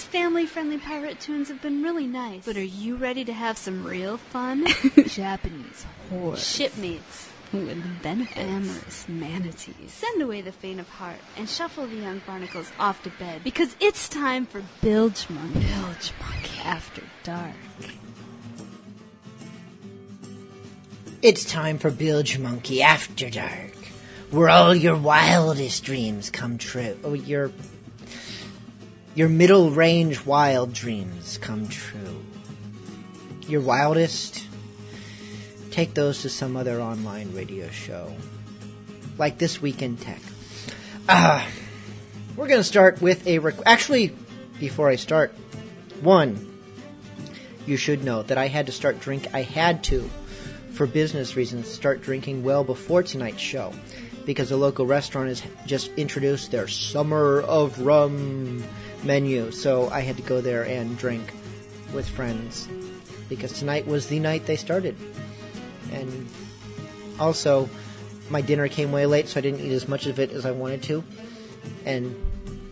[0.00, 2.46] These family friendly pirate tunes have been really nice.
[2.46, 4.66] But are you ready to have some real fun?
[5.06, 6.38] Japanese horror.
[6.38, 7.28] Shipmates.
[7.52, 8.38] With benefits.
[8.38, 9.92] Amorous manatees.
[9.92, 13.76] Send away the faint of heart and shuffle the young barnacles off to bed because
[13.78, 15.52] it's time for Bilgemunky.
[15.52, 17.52] Bilge Monkey After Dark.
[21.20, 23.74] It's time for Bilgemunky After Dark,
[24.30, 26.98] where all your wildest dreams come true.
[27.04, 27.52] Oh, your
[29.14, 32.24] your middle range wild dreams come true.
[33.48, 34.46] Your wildest,
[35.70, 38.14] take those to some other online radio show,
[39.18, 40.20] like this week in tech.
[41.08, 41.46] Ah,
[42.36, 44.16] we're going to start with a actually.
[44.58, 45.32] Before I start,
[46.02, 46.54] one,
[47.66, 49.26] you should know that I had to start drink.
[49.32, 50.08] I had to
[50.80, 53.70] for business reasons, start drinking well before tonight's show
[54.30, 58.62] because the local restaurant has just introduced their Summer of Rum
[59.02, 59.50] menu.
[59.50, 61.32] So I had to go there and drink
[61.92, 62.68] with friends
[63.28, 64.96] because tonight was the night they started.
[65.90, 66.28] And
[67.18, 67.68] also,
[68.28, 70.52] my dinner came way late, so I didn't eat as much of it as I
[70.52, 71.02] wanted to.
[71.84, 72.14] And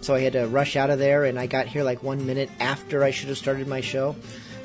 [0.01, 2.51] so I had to rush out of there, and I got here like one minute
[2.61, 4.15] after I should have started my show.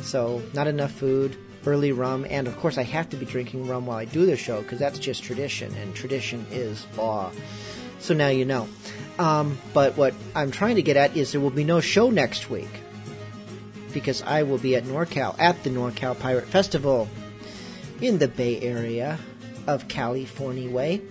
[0.01, 3.85] So, not enough food early rum, and of course I have to be drinking rum
[3.85, 7.31] while I do the show because that's just tradition, and tradition is law.
[7.99, 8.67] So now you know.
[9.17, 12.49] Um, but what I'm trying to get at is there will be no show next
[12.49, 12.69] week
[13.93, 17.07] because I will be at NorCal at the NorCal Pirate Festival
[18.01, 19.19] in the Bay Area
[19.67, 21.01] of California Way.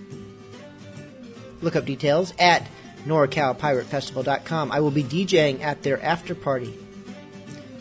[1.61, 2.67] Look up details at
[3.05, 4.71] NorCalPirateFestival.com.
[4.71, 6.77] I will be DJing at their after party.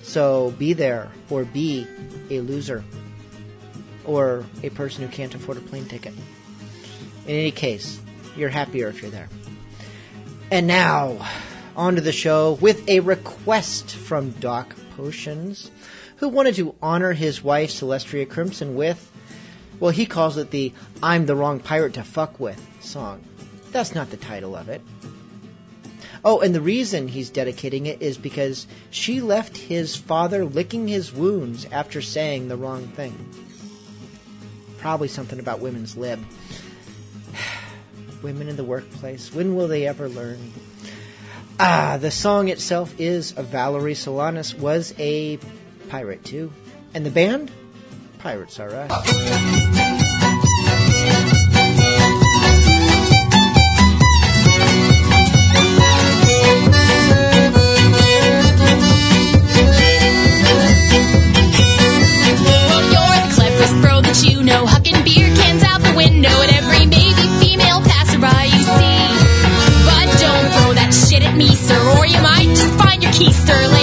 [0.02, 1.86] So be there or be
[2.30, 2.84] a loser
[4.04, 6.12] or a person who can't afford a plane ticket.
[7.26, 8.00] In any case,
[8.36, 9.28] you're happier if you're there.
[10.50, 11.26] And now,
[11.76, 15.70] on to the show with a request from Doc Potions,
[16.16, 19.10] who wanted to honor his wife Celestria Crimson with,
[19.80, 23.22] well, he calls it the I'm the Wrong Pirate to Fuck With song.
[23.70, 24.82] That's not the title of it.
[26.24, 31.12] Oh, and the reason he's dedicating it is because she left his father licking his
[31.12, 33.28] wounds after saying the wrong thing.
[34.78, 36.24] Probably something about women's lib.
[38.22, 39.34] Women in the workplace.
[39.34, 40.52] When will they ever learn?
[41.58, 45.38] Ah, the song itself is of Valerie Solanas was a
[45.88, 46.52] pirate too.
[46.94, 47.50] And the band?
[48.18, 49.71] Pirates Are Us.
[63.72, 67.80] Cleverest bro that you know, hucking beer cans out the window at every baby female
[67.80, 69.08] passerby you see.
[69.86, 73.56] But don't throw that shit at me, sir, or you might just find your keister
[73.72, 73.81] laid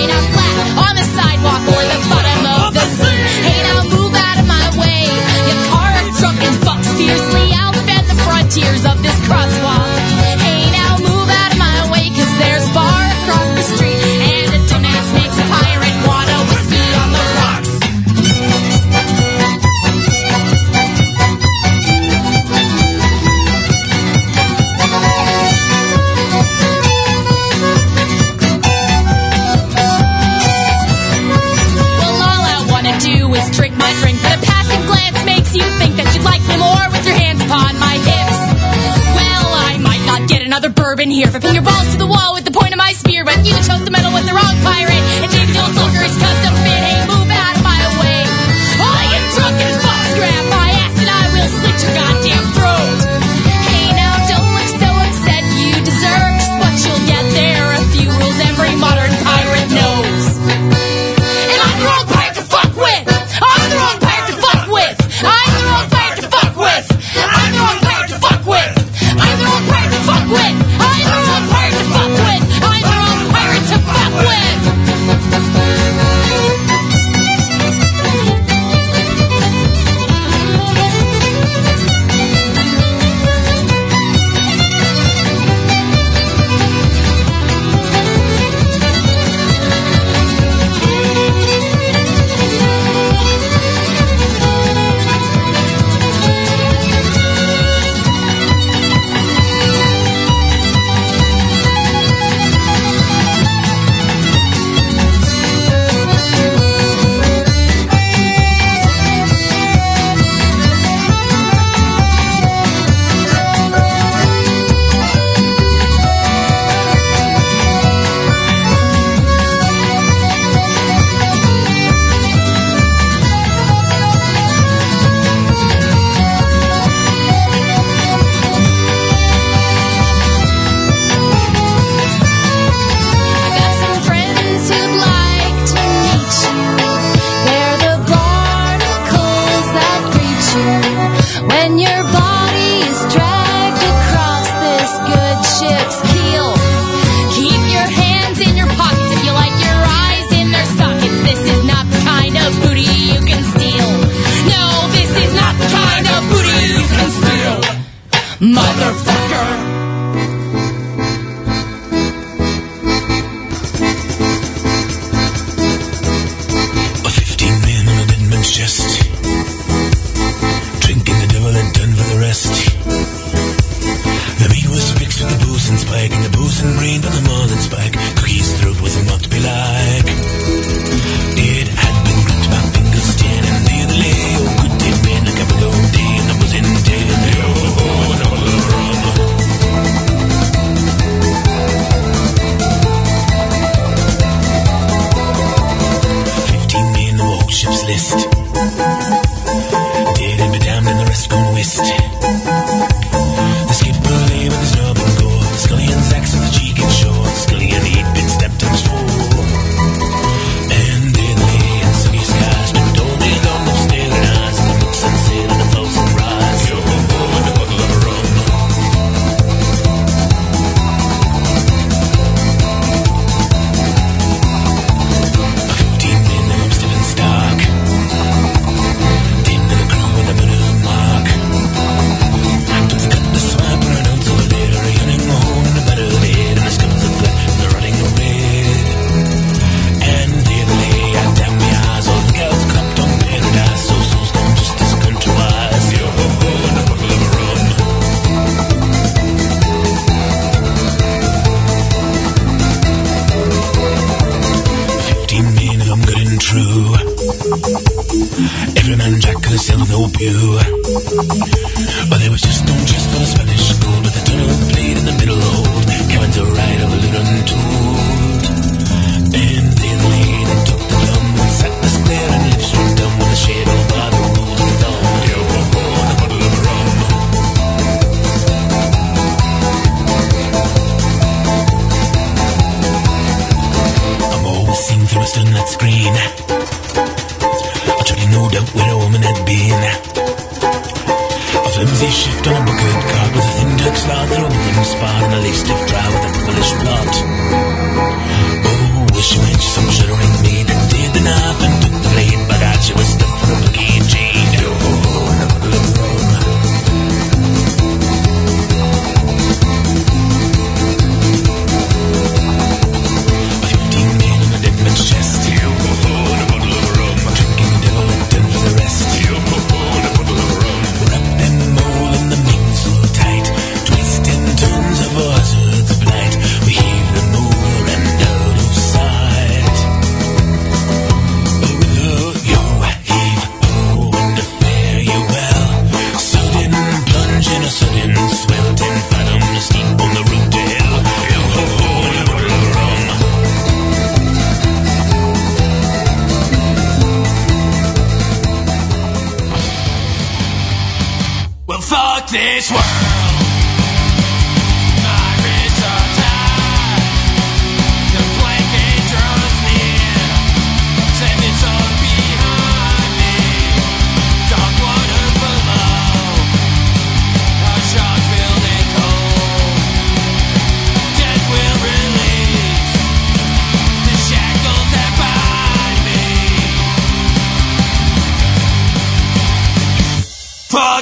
[260.20, 260.49] sailed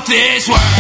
[0.08, 0.77] this world.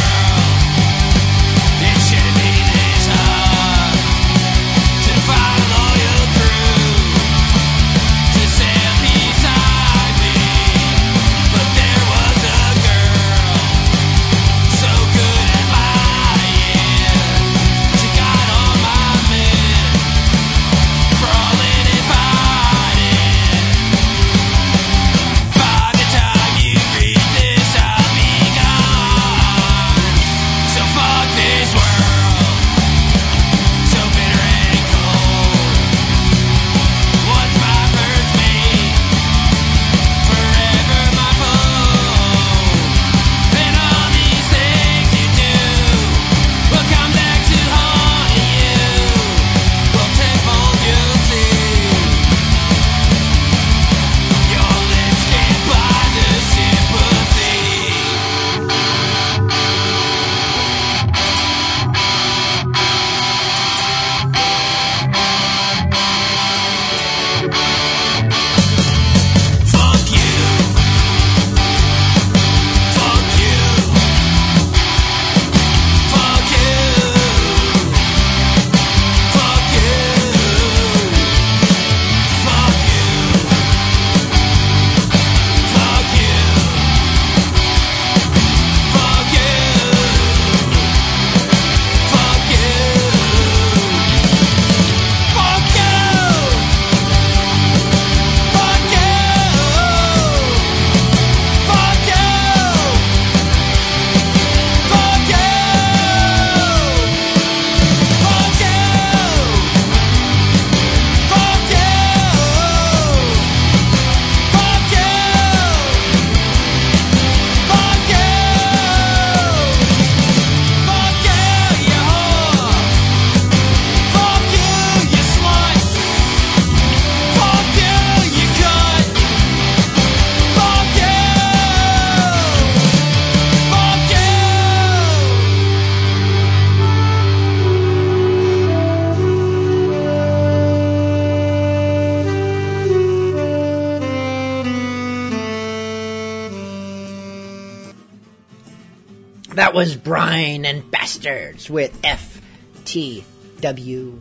[150.27, 154.19] Was Brine and Bastards with FTW.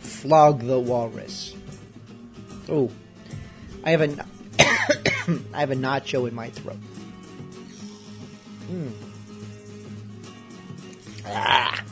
[0.00, 1.54] Flog the Walrus.
[2.68, 2.90] Oh,
[3.84, 4.26] I have a,
[4.58, 6.76] I have a nacho in my throat.
[8.70, 8.92] Mm.
[11.26, 11.82] Ah.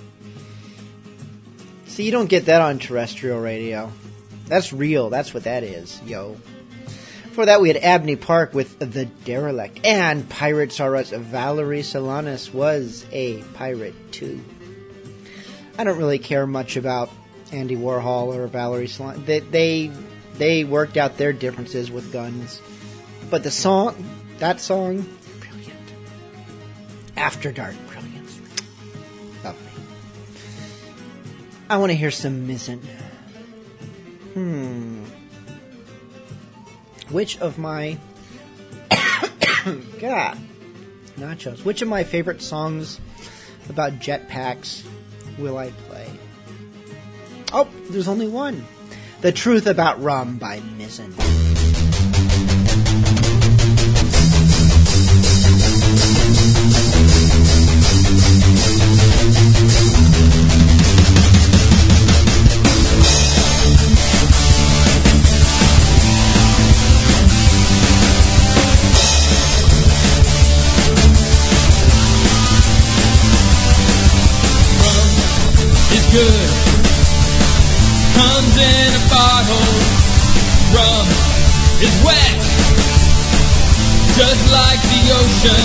[1.86, 3.90] See, you don't get that on terrestrial radio.
[4.46, 5.10] That's real.
[5.10, 6.36] That's what that is, yo.
[7.38, 9.86] For that, we had Abney Park with The Derelict.
[9.86, 11.10] And Pirates R Us.
[11.10, 14.40] Valerie Solanas was a pirate, too.
[15.78, 17.10] I don't really care much about
[17.52, 19.24] Andy Warhol or Valerie Solanas.
[19.24, 19.92] They, they,
[20.34, 22.60] they worked out their differences with guns.
[23.30, 23.94] But the song,
[24.38, 25.06] that song,
[25.38, 25.92] brilliant.
[27.16, 28.40] After Dark, brilliant.
[29.44, 29.70] Lovely.
[31.70, 32.80] I want to hear some Mizzen.
[34.34, 34.97] Hmm.
[37.10, 37.98] Which of my
[40.00, 40.38] God
[41.16, 41.64] nachos?
[41.64, 43.00] Which of my favorite songs
[43.68, 44.86] about jetpacks
[45.38, 46.10] will I play?
[47.52, 48.64] Oh, there's only one.
[49.20, 51.47] The Truth About Rum by Mizzen.
[79.38, 79.70] Bottle.
[80.74, 81.06] Rum
[81.86, 82.40] is wet,
[84.18, 85.64] just like the ocean.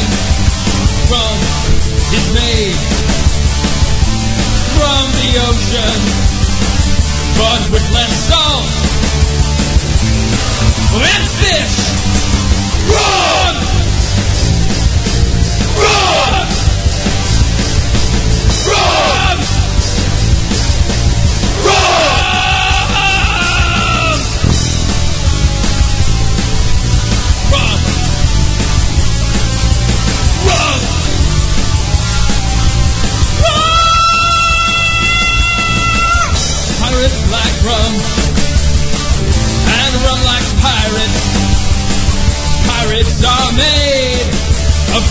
[1.09, 1.37] Rum
[2.13, 2.77] is made
[4.77, 5.99] from the ocean,
[7.39, 8.69] but with less salt
[11.01, 11.77] and fish.
[12.93, 13.42] Rum!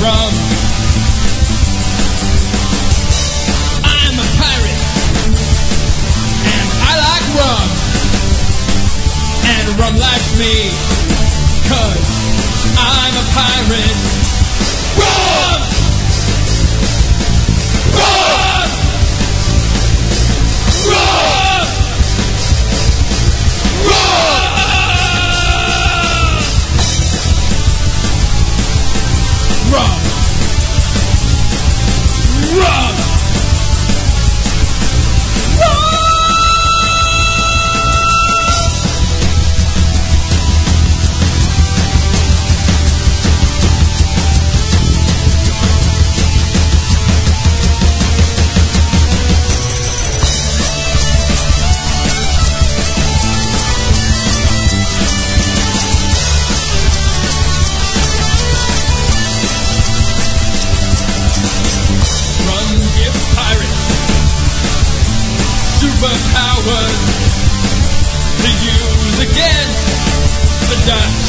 [0.03, 0.33] Of rum.
[3.85, 4.83] I'm a pirate
[6.51, 7.69] and I like rum.
[9.45, 10.71] And rum likes me,
[11.69, 12.09] cause
[12.79, 14.42] I'm a pirate.
[66.63, 67.03] Superpowers
[68.43, 69.83] to use against
[70.71, 71.27] the Dutch.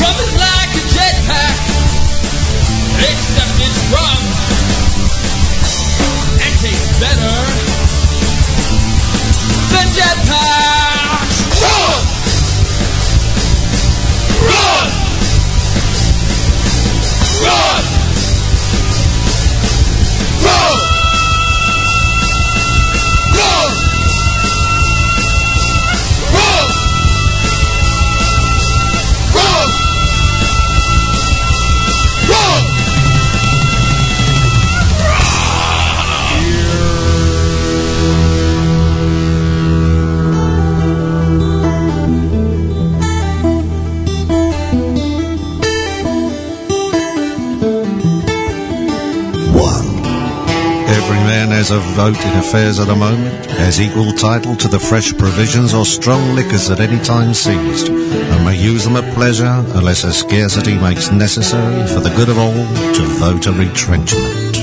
[0.00, 1.58] Rum is like a jetpack,
[2.98, 4.22] except it's rum
[6.42, 7.36] and tastes better
[9.70, 11.38] than jetpacks.
[11.62, 12.02] Rum!
[14.46, 14.88] Rum!
[17.42, 17.84] Run!
[20.42, 20.80] Run!
[20.80, 20.95] Run!
[51.48, 55.16] Man has a vote in affairs at the moment, has equal title to the fresh
[55.16, 60.04] provisions or strong liquors at any time seized, and may use them at pleasure unless
[60.04, 62.52] a scarcity makes necessary for the good of all
[62.94, 64.56] to vote a retrenchment.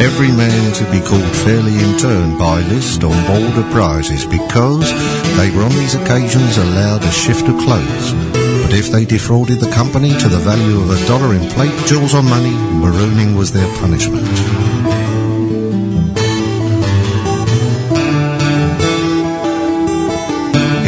[0.00, 4.90] Every man to be called fairly in turn by list on board of prizes because
[5.36, 8.43] they were on these occasions allowed a shift of clothes.
[8.76, 12.24] If they defrauded the company to the value of a dollar in plate, jewels or
[12.24, 12.50] money,
[12.82, 14.26] marooning was their punishment.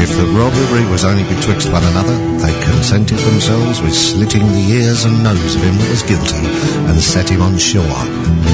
[0.03, 5.05] If the robbery was only betwixt one another, they consented themselves with slitting the ears
[5.05, 6.43] and nose of him that was guilty,
[6.91, 8.03] and set him on shore,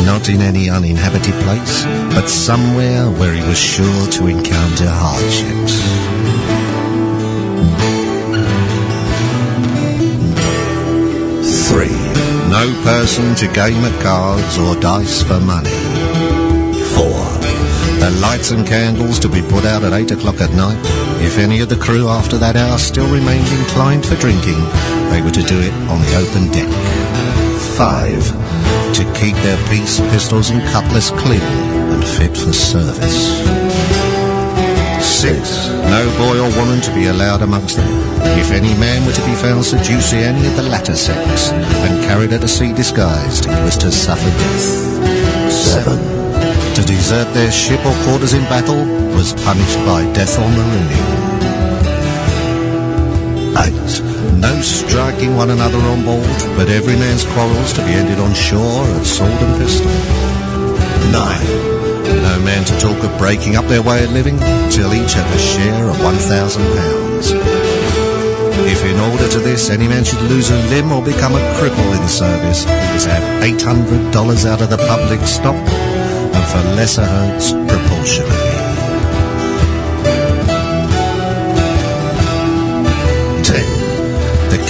[0.04, 6.21] not in any uninhabited place, but somewhere where he was sure to encounter hardships.
[11.72, 11.88] Three.
[12.50, 15.70] No person to game at cards or dice for money.
[16.92, 17.16] Four.
[17.98, 20.78] The lights and candles to be put out at eight o'clock at night.
[21.24, 24.60] If any of the crew after that hour still remained inclined for drinking,
[25.08, 26.68] they were to do it on the open deck.
[27.78, 28.22] Five.
[28.96, 33.61] To keep their piece, pistols and cutlass clean and fit for service.
[35.22, 35.68] 6.
[35.86, 37.86] No boy or woman to be allowed amongst them.
[38.42, 42.32] If any man were to be found seducing any of the latter sex, and carried
[42.32, 44.66] at a sea disguised, he was to suffer death.
[45.52, 45.96] 7.
[46.74, 51.06] To desert their ship or quarters in battle was punished by death or marooning.
[53.54, 54.40] 8.
[54.40, 58.82] No striking one another on board, but every man's quarrels to be ended on shore
[58.98, 59.86] at sword and pistol.
[61.12, 61.71] 9.
[62.44, 64.36] Men man to talk of breaking up their way of living
[64.70, 66.58] till each have a share of £1,000.
[68.66, 72.00] If in order to this any man should lose a limb or become a cripple
[72.00, 77.52] in service, he is have $800 out of the public stock and for lesser hurts
[77.52, 78.62] proportionally.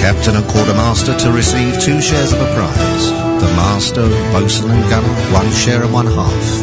[0.03, 3.11] captain and quartermaster to receive two shares of a prize.
[3.41, 6.62] The master, boatswain and gunner, one share and one half.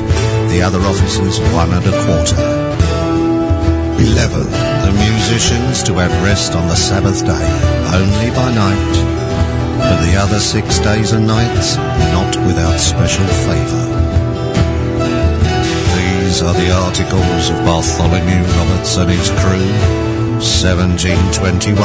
[0.49, 2.35] The other officers, one and a quarter.
[4.01, 4.49] Eleven.
[4.81, 7.47] The musicians to have rest on the Sabbath day,
[7.93, 8.93] only by night.
[9.77, 13.85] But the other six days and nights, not without special favour.
[15.95, 19.69] These are the articles of Bartholomew Roberts and his crew,
[20.41, 21.77] 1721,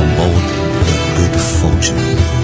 [0.00, 0.44] on board
[0.88, 2.41] the Good Fortune.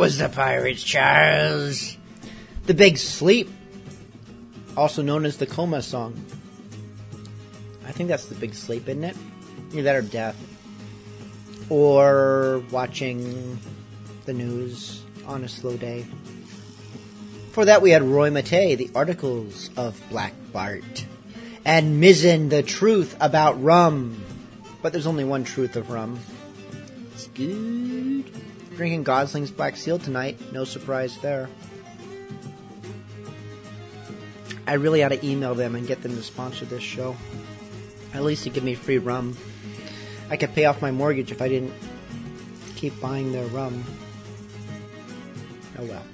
[0.00, 1.98] Was the Pirates, Charles.
[2.64, 3.50] The Big Sleep,
[4.74, 6.24] also known as the Coma song.
[7.86, 9.16] I think that's the Big Sleep, isn't it?
[9.74, 10.36] Either that or Death.
[11.68, 13.58] Or watching
[14.24, 16.06] the news on a slow day.
[17.52, 21.04] For that, we had Roy Matei, the articles of Black Bart,
[21.66, 24.24] and Mizzen, the truth about rum.
[24.80, 26.18] But there's only one truth of rum.
[27.12, 27.99] It's good.
[28.76, 30.52] Drinking Gosling's Black Seal tonight.
[30.52, 31.48] No surprise there.
[34.66, 37.16] I really ought to email them and get them to sponsor this show.
[38.14, 39.36] At least to give me free rum.
[40.30, 41.72] I could pay off my mortgage if I didn't
[42.76, 43.84] keep buying their rum.
[45.78, 46.04] Oh well.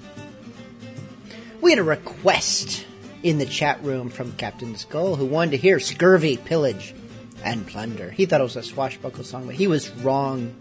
[1.61, 2.85] We had a request
[3.23, 6.95] in the chat room from Captain Skull who wanted to hear Scurvy, Pillage,
[7.43, 8.09] and Plunder.
[8.09, 10.55] He thought it was a swashbuckle song, but he was wrong.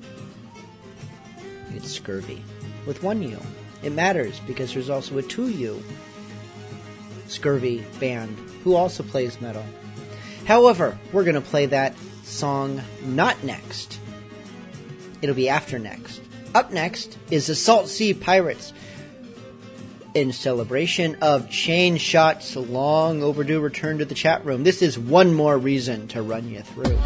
[1.77, 2.43] It's Scurvy.
[2.87, 3.39] With one U.
[3.83, 5.83] It matters because there's also a 2U
[7.29, 9.65] Scurvy band who also plays metal.
[10.47, 14.01] However, we're going to play that song not next.
[15.21, 16.21] It'll be after next.
[16.55, 18.73] Up next is the Salt Sea Pirates
[20.15, 24.65] in celebration of Chain Shot's long overdue return to the chat room.
[24.65, 26.97] This is one more reason to run you through.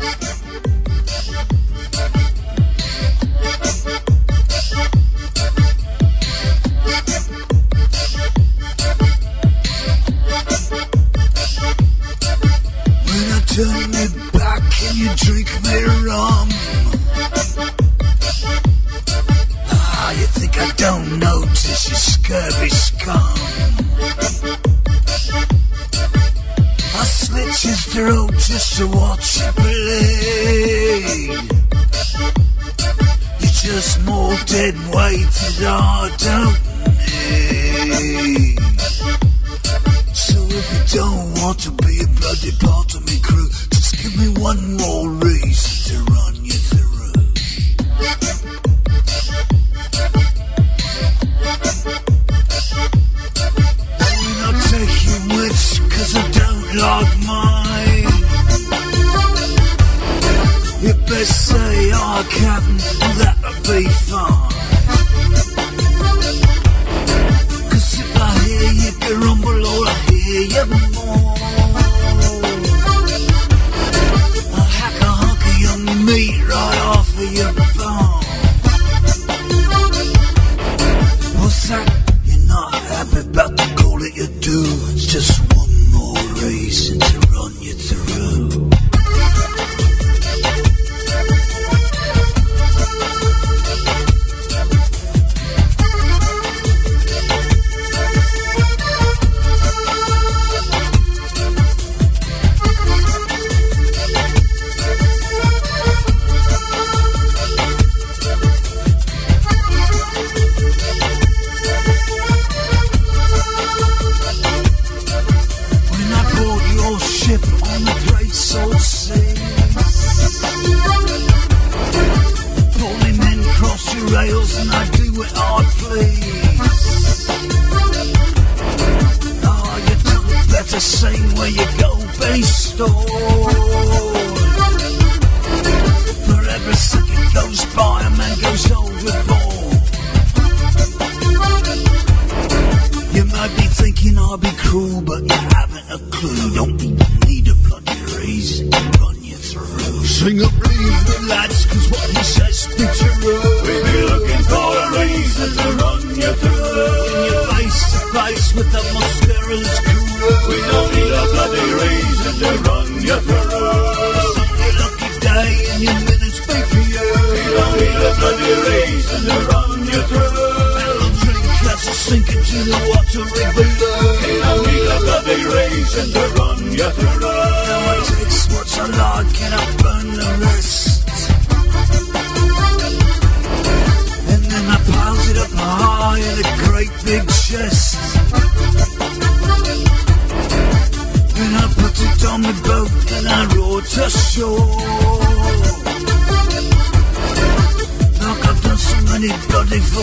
[199.70, 200.02] Avec vos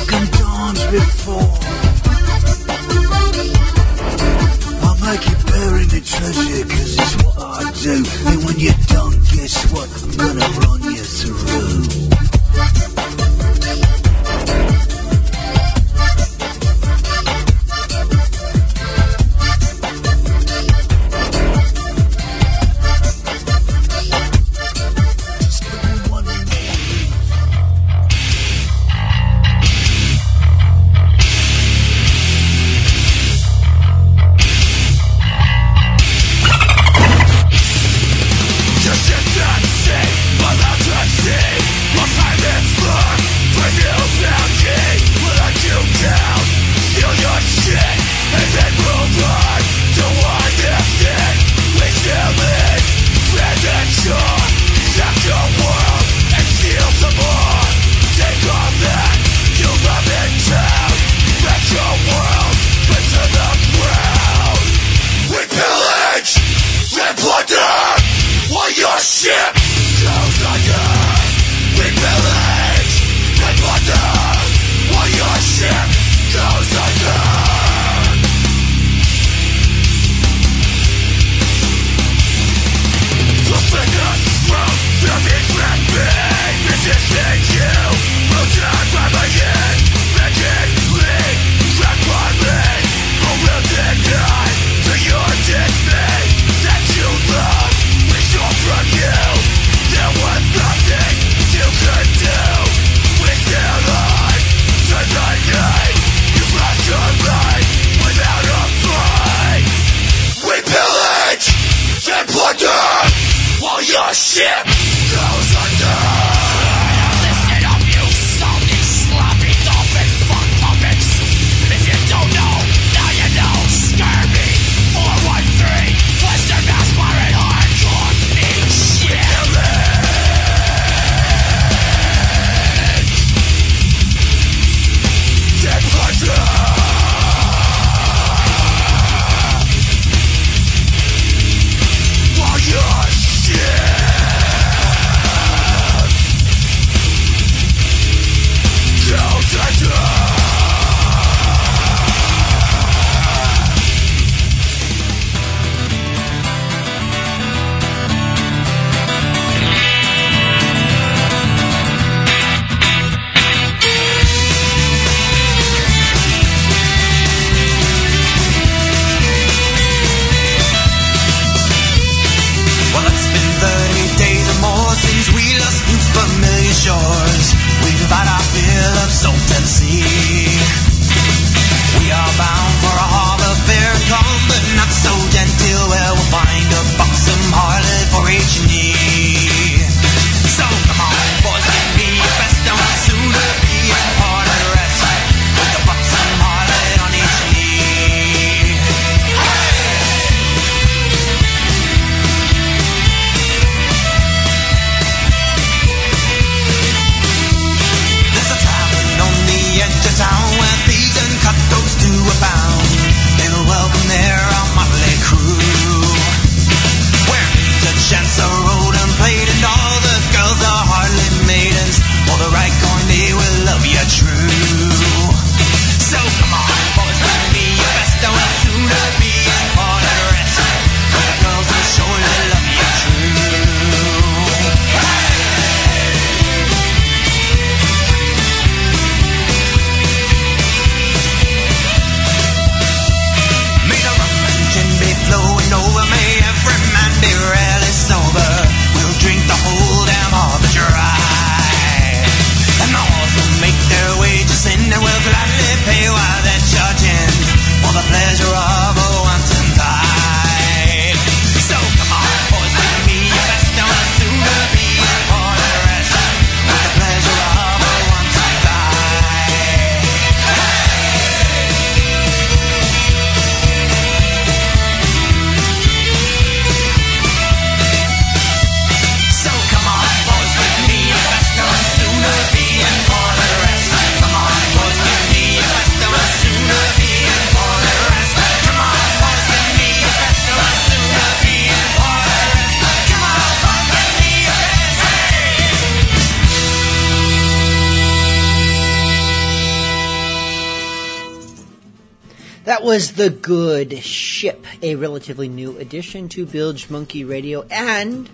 [302.78, 308.30] That was The Good Ship, a relatively new addition to Bilgemunky Radio and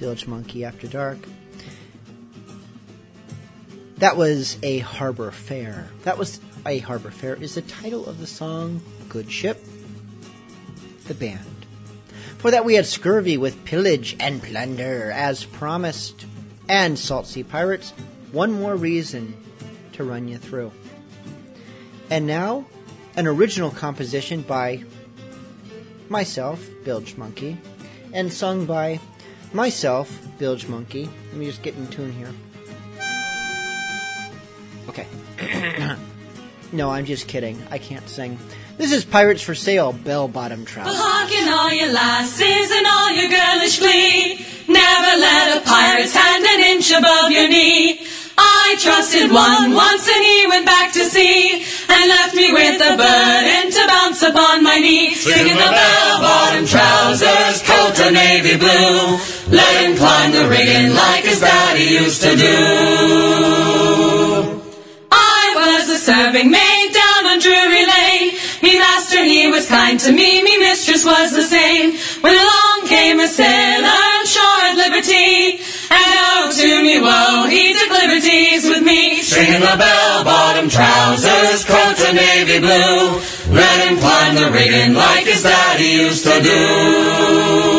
[0.00, 1.18] Bilgemunky After Dark.
[3.98, 5.88] That was A Harbor Fair.
[6.02, 9.64] That was A Harbor Fair is the title of the song Good Ship,
[11.06, 11.66] the band.
[12.38, 16.26] For that we had Scurvy with Pillage and Plunder as promised,
[16.68, 17.92] and Salt Sea Pirates,
[18.32, 19.36] one more reason
[19.92, 20.72] to run you through.
[22.10, 22.66] And now,
[23.16, 24.84] an original composition by
[26.08, 27.56] myself, Bilgemunky,
[28.12, 29.00] and sung by
[29.52, 31.08] myself, Bilgemunky.
[31.28, 32.32] Let me just get in tune here.
[34.88, 35.06] Okay.
[36.72, 37.60] no, I'm just kidding.
[37.70, 38.38] I can't sing.
[38.76, 40.84] This is Pirates for Sale, Bell Bottom Trout.
[40.86, 44.44] Harken all your lasses and all your girlish glee.
[44.68, 48.04] Never let a pirate's hand an inch above your knee.
[48.36, 53.00] I trusted one once and he went back to sea and left me with a
[53.00, 55.14] burden to bounce upon my knee.
[55.16, 59.16] Singing the bell-bottom trousers, coat of navy blue.
[59.56, 62.52] Let him climb the rigging like his daddy used to do.
[65.08, 68.36] I was a serving maid down on Drury Lane.
[68.66, 71.92] Me master, he was kind to me, me mistress was the same.
[72.20, 77.72] When along came a sailor on shore at liberty, and oh to me woe, he
[77.78, 79.22] took liberties with me.
[79.22, 83.22] Stringing the bell-bottom trousers, coat of navy blue.
[83.54, 87.75] Let him climb the rigging like his daddy used to do.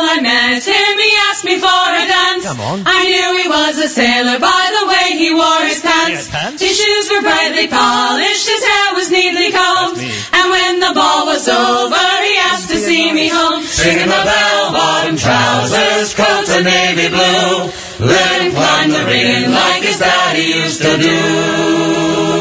[0.00, 2.44] I met him, he asked me for a dance.
[2.46, 2.82] Come on.
[2.86, 6.28] I knew he was a sailor by the way he wore his pants.
[6.30, 6.62] Pants.
[6.62, 9.98] His shoes were brightly polished, his hair was neatly combed.
[9.98, 13.62] And when the ball was over, he asked to see me home.
[13.62, 17.68] Sing him a bell bottom trousers, coat of navy blue.
[18.00, 22.38] Let him climb the ring like his daddy used to do.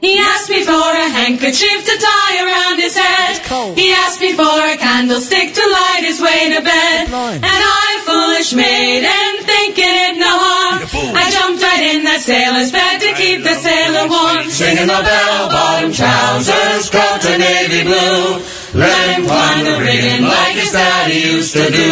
[0.00, 3.38] He asked me for a handkerchief to tie around his head.
[3.78, 7.08] He asked me for a candlestick to light his way to bed.
[7.08, 10.82] And I, foolish maiden, thinking it no harm,
[11.14, 14.50] I jumped right in that sailor's bed to keep the sailor warm.
[14.50, 18.42] Singing the bell-bottom trousers, coat to navy blue.
[18.74, 21.90] Let him climb the rigging like his daddy used to do.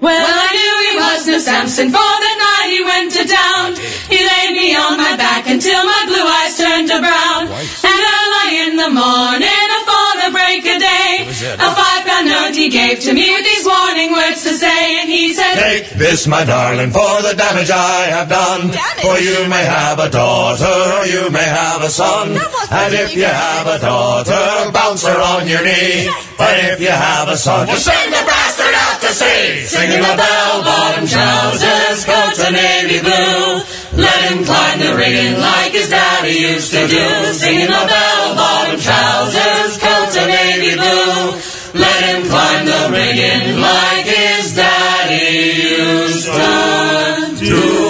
[0.00, 3.74] Well, I knew he was no Samson, for that night he went to town.
[4.12, 4.15] He
[4.46, 7.48] laid me on my back until my blue eyes turned to brown.
[7.48, 11.26] And early in the morning, before the break of day,
[11.58, 15.00] a five-pound note he gave to me with these warning words to say.
[15.00, 18.70] And he said, Take this, my darling, for the damage I have done.
[19.02, 22.38] For you may have a daughter, or you may have a son.
[22.70, 26.10] And if you have a daughter, bounce her on your knee.
[26.38, 29.64] But if you have a son, you send the bastard out to sea.
[29.64, 33.62] Singing the bell-bottom trousers, coat to navy blue.
[33.96, 37.32] Let him climb the rigging like his daddy used to do.
[37.32, 41.40] Singing the bell-bottom trousers, coat to navy blue.
[41.80, 47.86] Let him climb the rigging like his daddy used to do.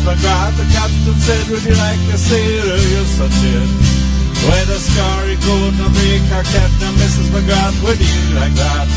[0.00, 2.80] McGrath, the captain said, would you like a sailor?
[2.92, 3.60] You're such a
[4.48, 6.89] With a scarry coat and a big cat.
[7.20, 7.40] Now, Mrs.
[7.40, 8.89] McGrath, would you like that?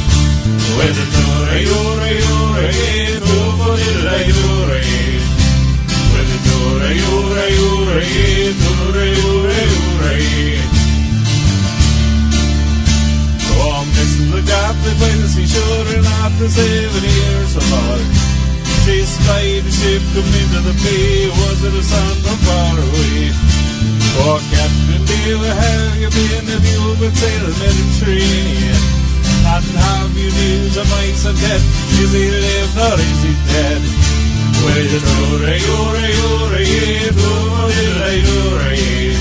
[34.94, 37.30] Well, you know, re, yo, re, yo, re, ye, do,
[37.66, 39.18] re, re, yo, re, ye.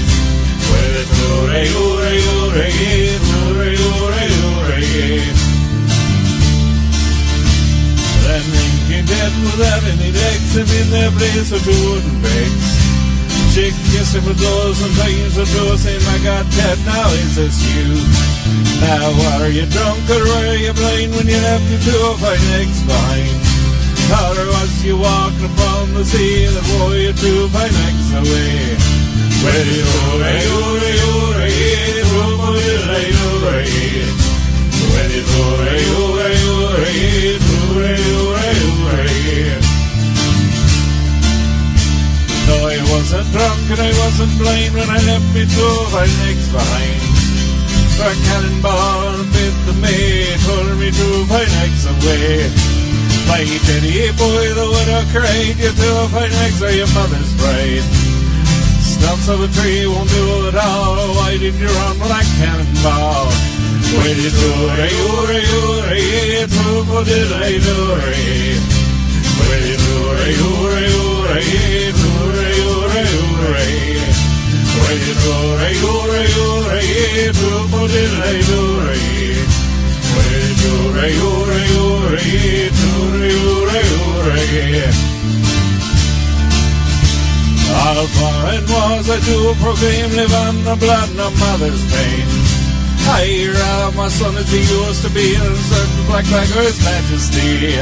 [0.69, 4.79] Well, you know, re, yo, re, yo, re, ye, do, re, yo, re, yo, re,
[4.85, 5.25] ye.
[8.21, 12.69] Then thinking dead without any legs and in their place of two wooden pegs.
[13.57, 17.97] Chick kissed him a dozen times or two, saying, My God, Ted, now you?
[18.85, 22.83] Now are you drunk or were you blind when you left your two fine legs
[22.85, 23.52] behind?
[24.13, 28.77] Was you walking upon the sea that wore two fine legs away?
[29.41, 29.89] Well, you
[30.21, 31.81] re, you re, you re, you
[32.85, 33.65] re, you re,
[34.93, 35.33] Well, you
[35.65, 39.57] re, you re, you re, you re, you re, you re.
[42.47, 45.77] No, I wasn't drunk and I wasn't blind when I left me two
[46.21, 47.01] legs behind.
[47.97, 50.91] A cannonball bit the maid, tore me
[51.27, 52.82] fine legs away.
[53.33, 57.81] My Any boy, the widow cried, you two fine next are your mother's bride.
[58.85, 61.17] Stumps of a tree won't do it all.
[61.17, 63.33] Why did you run that cannonball?
[63.97, 68.21] Well, you do re, you re, re, you do for did I do re?
[69.49, 70.93] Well, you do re, you re,
[71.33, 71.41] re,
[71.89, 73.05] do re, you re,
[73.49, 73.69] re.
[74.77, 76.25] Well, you do re, you re,
[76.69, 76.85] re,
[77.17, 78.61] you do for did I do
[78.93, 79.62] re?
[87.83, 92.27] All foreign was I to proclaim, live on the blood, no mother's pain.
[93.09, 97.75] I hear of my son as he used to be, and certain black beggar's majesty.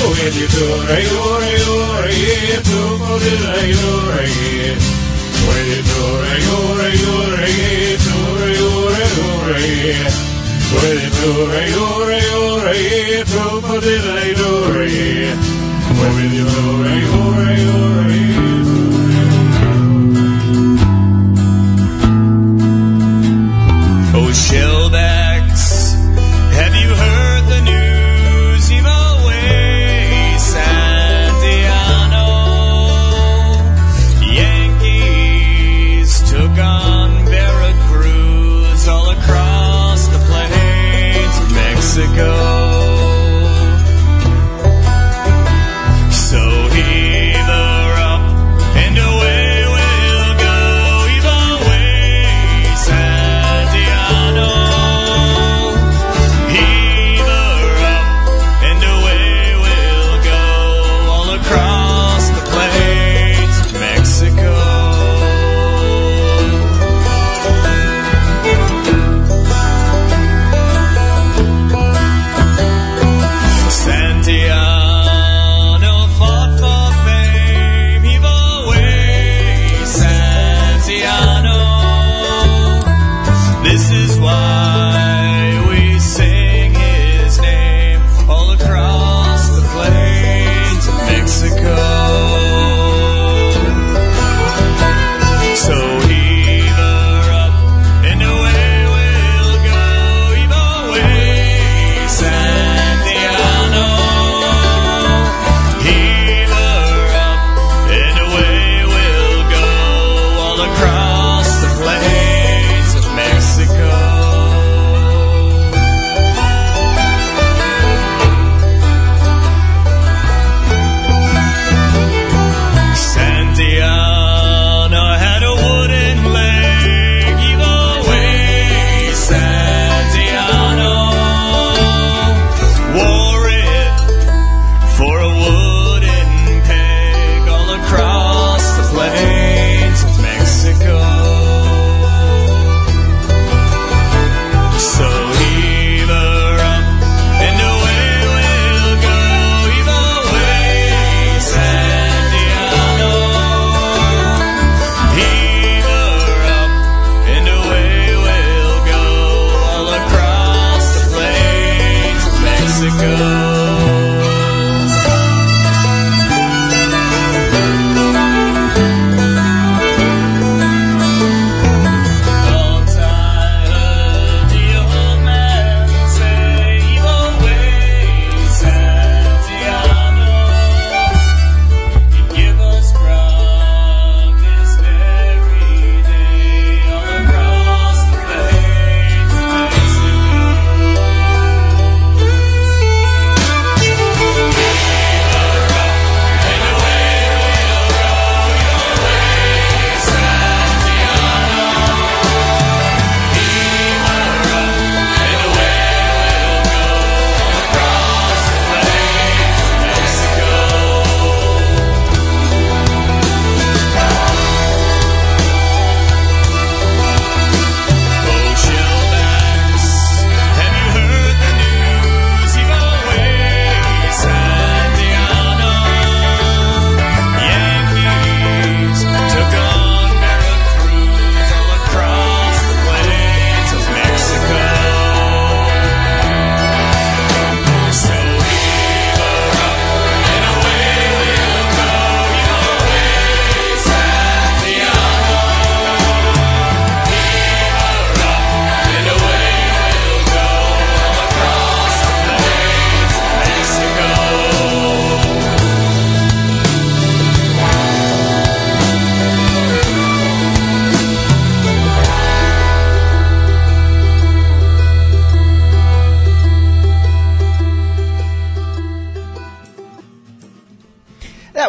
[0.00, 2.14] Will you do re, do re, do re,
[2.68, 2.82] do
[3.16, 4.28] re, re, do re.
[5.46, 8.04] Will you do re, do re, do re, do
[9.50, 10.39] re,
[10.78, 11.64] re, do re.
[11.72, 14.90] Do re, do re, do do re, do re.
[16.30, 18.49] You do re, do re, do re.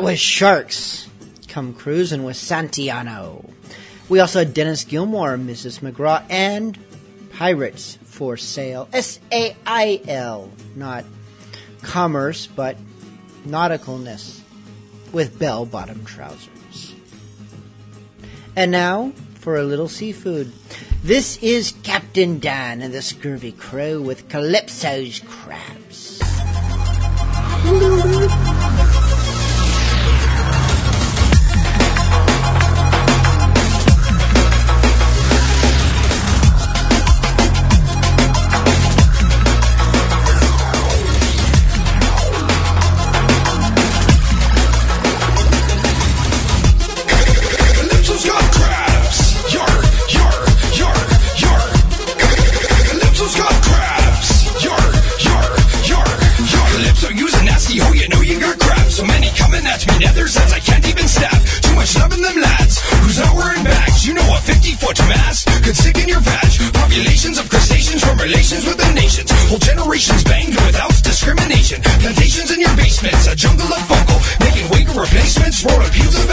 [0.02, 1.08] With was Sharks
[1.48, 3.48] Come Cruising with Santiano.
[4.10, 5.82] We also had Dennis Gilmore, Mrs.
[5.82, 6.76] McGraw, and
[7.34, 8.90] Pirates for Sale.
[8.94, 11.06] S A I L, not
[11.84, 12.78] commerce, but
[13.46, 14.40] nauticalness
[15.12, 16.96] with bell bottom trousers.
[18.56, 20.52] And now for a little seafood.
[21.04, 26.22] This is Captain Dan and the Scurvy Crew with Calypso's Crabs.
[71.80, 75.62] Plantations in your basements, a jungle of vocal, making wake replacements.
[75.62, 76.31] For abuse of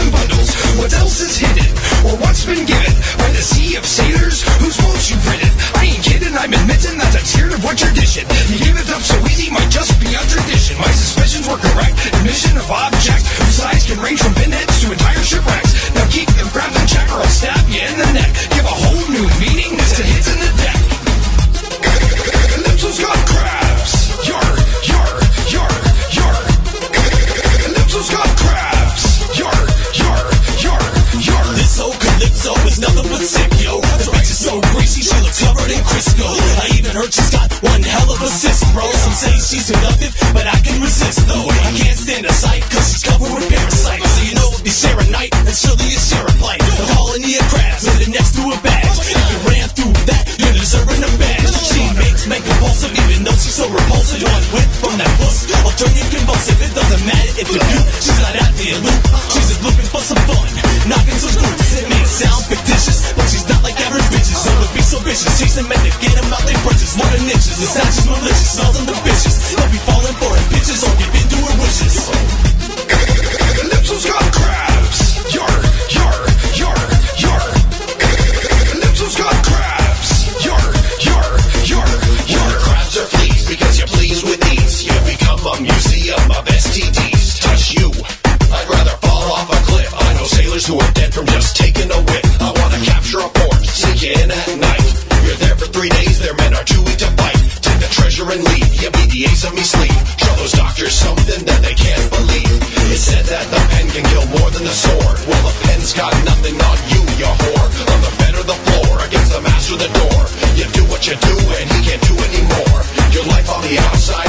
[113.69, 114.28] the outside.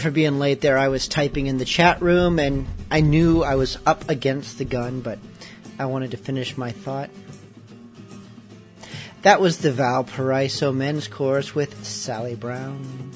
[0.00, 0.78] For being late there.
[0.78, 4.64] I was typing in the chat room and I knew I was up against the
[4.64, 5.18] gun, but
[5.78, 7.10] I wanted to finish my thought.
[9.22, 13.10] That was the Valparaiso men's chorus with Sally Brown.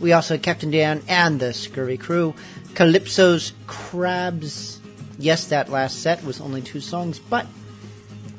[0.00, 2.34] We also had Captain Dan and the Scurvy crew.
[2.74, 4.80] Calypso's Crabs.
[5.18, 7.46] Yes, that last set was only two songs, but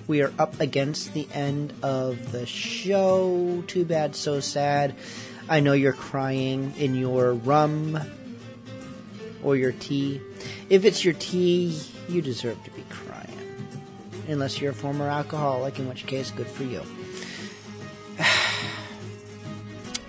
[0.07, 3.63] we are up against the end of the show.
[3.67, 4.95] Too bad, so sad.
[5.47, 7.99] I know you're crying in your rum
[9.43, 10.19] or your tea.
[10.69, 11.79] If it's your tea,
[12.09, 13.67] you deserve to be crying.
[14.27, 16.81] Unless you're a former alcoholic, in which case, good for you.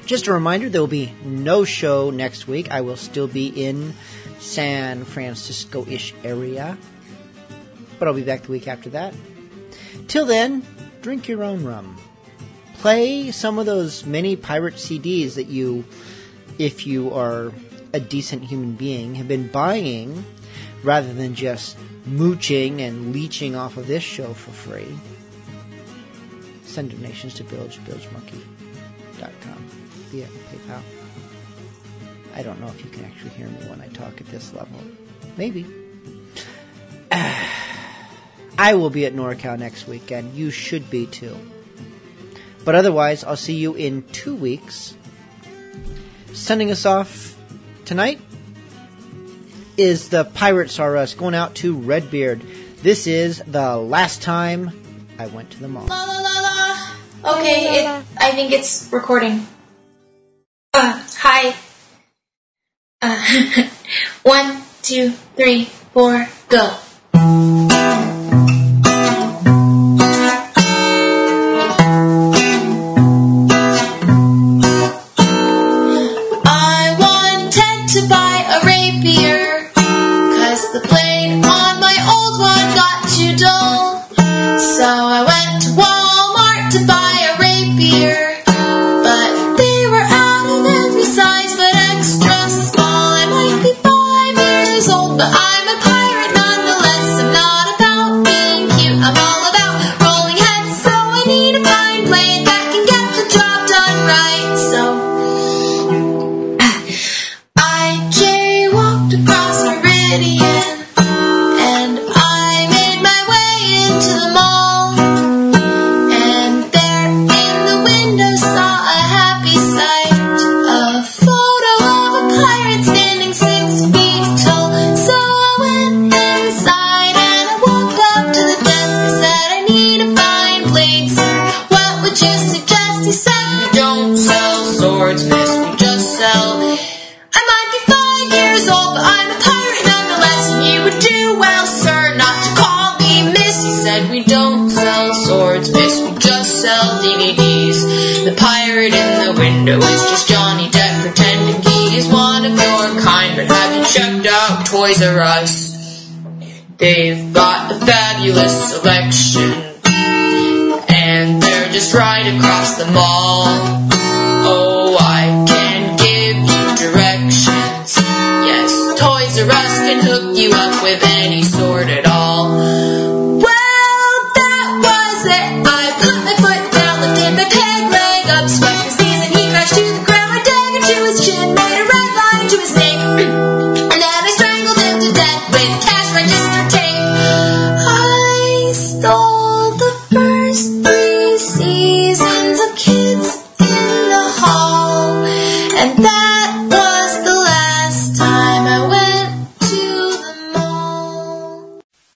[0.07, 2.71] Just a reminder, there will be no show next week.
[2.71, 3.93] I will still be in
[4.39, 6.79] San Francisco-ish area.
[7.99, 9.15] But I'll be back the week after that.
[10.09, 10.65] Till then,
[11.03, 11.99] drink your own rum.
[12.79, 15.85] Play some of those many pirate CDs that you,
[16.59, 17.53] if you are
[17.93, 20.25] a decent human being, have been buying
[20.83, 24.97] rather than just mooching and leeching off of this show for free.
[26.65, 29.67] Send donations to Bilge, Bilgemunky.com
[30.11, 30.83] via PayPal.
[32.35, 34.79] I don't know if you can actually hear me when I talk at this level.
[35.37, 35.67] Maybe.
[37.11, 40.35] I will be at NorCal next weekend.
[40.35, 41.37] You should be too.
[42.67, 44.97] But otherwise, I'll see you in two weeks.
[46.33, 47.39] Sending us off
[47.85, 48.21] tonight
[49.77, 52.43] is the Pirates R Us going out to Redbeard.
[52.83, 54.73] This is the last time
[55.17, 55.87] I went to the mall.
[55.87, 57.39] La la la la.
[57.39, 59.47] Okay, it, I think it's recording.
[60.75, 61.55] Uh, hi.
[63.01, 63.69] Uh,
[64.25, 67.76] one, two, three, four, go.